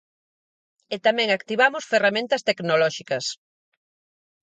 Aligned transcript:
E 0.93 0.97
tamén 1.05 1.29
activamos 1.31 1.87
ferramentas 1.91 2.45
tecnolóxicas. 2.49 3.25